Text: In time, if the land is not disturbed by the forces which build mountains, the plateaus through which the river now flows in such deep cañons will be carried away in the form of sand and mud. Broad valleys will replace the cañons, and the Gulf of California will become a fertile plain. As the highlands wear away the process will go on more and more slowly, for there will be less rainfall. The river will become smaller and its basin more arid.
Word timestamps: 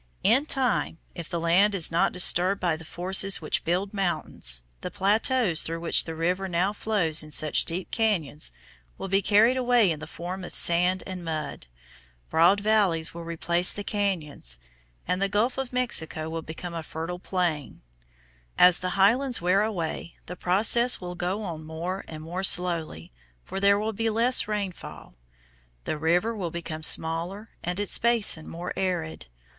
In 0.23 0.47
time, 0.47 0.97
if 1.13 1.29
the 1.29 1.39
land 1.39 1.75
is 1.75 1.91
not 1.91 2.11
disturbed 2.11 2.59
by 2.59 2.75
the 2.75 2.83
forces 2.83 3.39
which 3.39 3.63
build 3.63 3.93
mountains, 3.93 4.63
the 4.81 4.89
plateaus 4.89 5.61
through 5.61 5.79
which 5.81 6.05
the 6.05 6.15
river 6.15 6.47
now 6.47 6.73
flows 6.73 7.21
in 7.21 7.29
such 7.29 7.65
deep 7.65 7.91
cañons 7.91 8.49
will 8.97 9.09
be 9.09 9.21
carried 9.21 9.57
away 9.57 9.91
in 9.91 9.99
the 9.99 10.07
form 10.07 10.43
of 10.43 10.55
sand 10.55 11.03
and 11.05 11.23
mud. 11.23 11.67
Broad 12.31 12.61
valleys 12.61 13.13
will 13.13 13.23
replace 13.23 13.71
the 13.71 13.83
cañons, 13.83 14.57
and 15.07 15.21
the 15.21 15.29
Gulf 15.29 15.59
of 15.59 15.69
California 15.69 16.27
will 16.31 16.41
become 16.41 16.73
a 16.73 16.81
fertile 16.81 17.19
plain. 17.19 17.83
As 18.57 18.79
the 18.79 18.97
highlands 18.97 19.39
wear 19.39 19.61
away 19.61 20.15
the 20.25 20.35
process 20.35 20.99
will 20.99 21.13
go 21.13 21.43
on 21.43 21.63
more 21.63 22.03
and 22.07 22.23
more 22.23 22.41
slowly, 22.41 23.11
for 23.43 23.59
there 23.59 23.77
will 23.77 23.93
be 23.93 24.09
less 24.09 24.47
rainfall. 24.47 25.13
The 25.83 25.99
river 25.99 26.35
will 26.35 26.49
become 26.49 26.81
smaller 26.81 27.51
and 27.63 27.79
its 27.79 27.99
basin 27.99 28.47
more 28.47 28.73
arid. 28.75 29.27